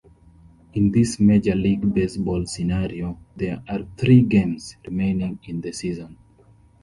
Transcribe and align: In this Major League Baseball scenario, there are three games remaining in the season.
In 0.73 0.91
this 0.91 1.19
Major 1.19 1.53
League 1.53 1.93
Baseball 1.93 2.47
scenario, 2.47 3.19
there 3.35 3.61
are 3.69 3.85
three 3.97 4.23
games 4.23 4.75
remaining 4.83 5.37
in 5.43 5.61
the 5.61 5.71
season. 5.73 6.17